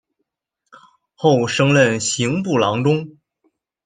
[1.13, 3.19] 后升任刑部郎中。